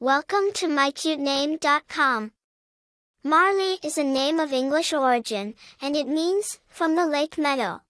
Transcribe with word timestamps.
Welcome 0.00 0.52
to 0.54 0.68
mycutename.com. 0.68 2.30
Marleigh 3.24 3.84
is 3.84 3.98
a 3.98 4.04
name 4.04 4.38
of 4.38 4.52
English 4.52 4.92
origin, 4.92 5.56
and 5.82 5.96
it 5.96 6.06
means, 6.06 6.60
from 6.68 6.94
the 6.94 7.04
lake 7.04 7.36
meadow. 7.36 7.80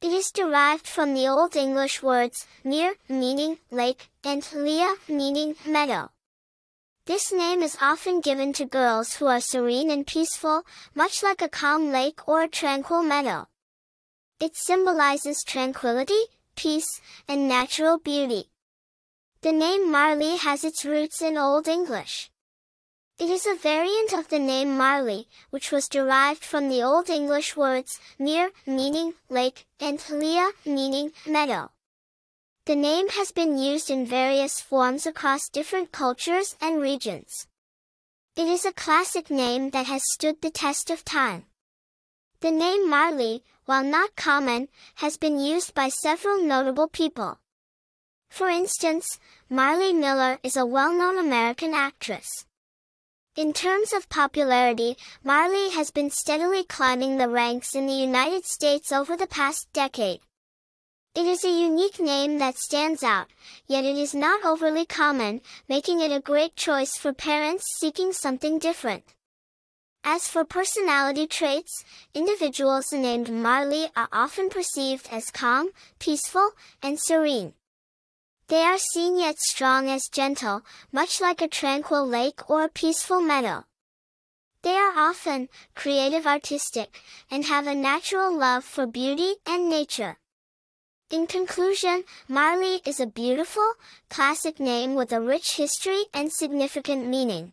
It 0.00 0.12
is 0.12 0.30
derived 0.30 0.86
from 0.86 1.14
the 1.14 1.26
Old 1.26 1.56
English 1.56 2.00
words, 2.00 2.46
mere, 2.62 2.94
meaning 3.08 3.58
lake, 3.72 4.08
and 4.22 4.48
lea, 4.54 4.94
meaning 5.08 5.56
meadow. 5.66 6.12
This 7.06 7.32
name 7.32 7.60
is 7.60 7.76
often 7.80 8.20
given 8.20 8.52
to 8.52 8.64
girls 8.64 9.14
who 9.14 9.26
are 9.26 9.40
serene 9.40 9.90
and 9.90 10.06
peaceful, 10.06 10.62
much 10.94 11.24
like 11.24 11.42
a 11.42 11.48
calm 11.48 11.90
lake 11.90 12.28
or 12.28 12.42
a 12.42 12.48
tranquil 12.48 13.02
meadow. 13.02 13.48
It 14.38 14.54
symbolizes 14.54 15.42
tranquility, 15.42 16.22
peace, 16.54 17.00
and 17.26 17.48
natural 17.48 17.98
beauty. 17.98 18.50
The 19.46 19.52
name 19.52 19.92
Marleigh 19.92 20.38
has 20.38 20.64
its 20.64 20.84
roots 20.84 21.22
in 21.22 21.38
Old 21.38 21.68
English. 21.68 22.32
It 23.16 23.30
is 23.30 23.46
a 23.46 23.54
variant 23.54 24.12
of 24.12 24.26
the 24.26 24.40
name 24.40 24.76
Marley, 24.76 25.28
which 25.50 25.70
was 25.70 25.86
derived 25.86 26.44
from 26.44 26.68
the 26.68 26.82
Old 26.82 27.08
English 27.08 27.56
words 27.56 28.00
mere, 28.18 28.50
meaning 28.66 29.14
lake, 29.28 29.64
and 29.78 30.02
lea, 30.10 30.50
meaning 30.64 31.12
meadow. 31.24 31.70
The 32.64 32.74
name 32.74 33.08
has 33.10 33.30
been 33.30 33.56
used 33.56 33.88
in 33.88 34.04
various 34.04 34.60
forms 34.60 35.06
across 35.06 35.48
different 35.48 35.92
cultures 35.92 36.56
and 36.60 36.80
regions. 36.80 37.46
It 38.34 38.48
is 38.48 38.64
a 38.64 38.72
classic 38.72 39.30
name 39.30 39.70
that 39.70 39.86
has 39.86 40.02
stood 40.12 40.42
the 40.42 40.50
test 40.50 40.90
of 40.90 41.04
time. 41.04 41.44
The 42.40 42.50
name 42.50 42.90
Marleigh, 42.90 43.42
while 43.64 43.84
not 43.84 44.16
common, 44.16 44.66
has 44.96 45.16
been 45.16 45.38
used 45.38 45.72
by 45.72 45.88
several 45.88 46.42
notable 46.42 46.88
people. 46.88 47.38
For 48.36 48.50
instance, 48.50 49.18
Marley 49.48 49.94
Miller 49.94 50.38
is 50.42 50.58
a 50.58 50.66
well-known 50.66 51.16
American 51.16 51.72
actress. 51.72 52.44
In 53.34 53.54
terms 53.54 53.94
of 53.94 54.10
popularity, 54.10 54.98
Marleigh 55.24 55.70
has 55.70 55.90
been 55.90 56.10
steadily 56.10 56.62
climbing 56.62 57.16
the 57.16 57.30
ranks 57.30 57.74
in 57.74 57.86
the 57.86 57.94
United 57.94 58.44
States 58.44 58.92
over 58.92 59.16
the 59.16 59.26
past 59.26 59.72
decade. 59.72 60.20
It 61.14 61.24
is 61.24 61.46
a 61.46 61.48
unique 61.48 61.98
name 61.98 62.36
that 62.36 62.58
stands 62.58 63.02
out, 63.02 63.28
yet 63.66 63.86
it 63.86 63.96
is 63.96 64.14
not 64.14 64.44
overly 64.44 64.84
common, 64.84 65.40
making 65.66 66.00
it 66.00 66.12
a 66.12 66.20
great 66.20 66.56
choice 66.56 66.94
for 66.94 67.14
parents 67.14 67.64
seeking 67.78 68.12
something 68.12 68.58
different. 68.58 69.14
As 70.04 70.28
for 70.28 70.44
personality 70.44 71.26
traits, 71.26 71.82
individuals 72.12 72.92
named 72.92 73.28
Marleigh 73.28 73.88
are 73.96 74.10
often 74.12 74.50
perceived 74.50 75.08
as 75.10 75.30
calm, 75.30 75.70
peaceful, 75.98 76.50
and 76.82 77.00
serene. 77.00 77.54
They 78.48 78.62
are 78.62 78.78
seen 78.78 79.18
yet 79.18 79.40
strong 79.40 79.90
as 79.90 80.08
gentle, 80.08 80.62
much 80.92 81.20
like 81.20 81.42
a 81.42 81.48
tranquil 81.48 82.06
lake 82.06 82.48
or 82.48 82.62
a 82.62 82.68
peaceful 82.68 83.20
meadow. 83.20 83.64
They 84.62 84.76
are 84.76 84.96
often 84.96 85.48
creative 85.74 86.28
artistic, 86.28 87.00
and 87.28 87.44
have 87.46 87.66
a 87.66 87.74
natural 87.74 88.32
love 88.32 88.64
for 88.64 88.86
beauty 88.86 89.34
and 89.46 89.68
nature. 89.68 90.18
In 91.10 91.26
conclusion, 91.26 92.04
Marleigh 92.28 92.86
is 92.86 93.00
a 93.00 93.06
beautiful, 93.06 93.74
classic 94.08 94.60
name 94.60 94.94
with 94.94 95.12
a 95.12 95.20
rich 95.20 95.56
history 95.56 96.04
and 96.14 96.32
significant 96.32 97.04
meaning. 97.04 97.52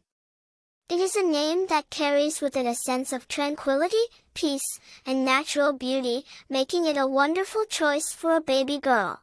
It 0.90 1.00
is 1.00 1.16
a 1.16 1.24
name 1.24 1.66
that 1.68 1.90
carries 1.90 2.40
with 2.40 2.56
it 2.56 2.68
a 2.68 2.76
sense 2.76 3.12
of 3.12 3.28
tranquility, 3.28 4.06
peace, 4.36 4.80
and 5.08 5.26
natural 5.26 5.74
beauty, 5.74 6.26
making 6.50 6.86
it 6.86 6.98
a 6.98 7.08
wonderful 7.08 7.66
choice 7.66 8.14
for 8.14 8.36
a 8.36 8.42
baby 8.42 8.78
girl. 8.78 9.23